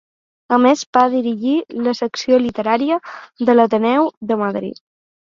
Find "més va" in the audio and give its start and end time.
0.61-1.01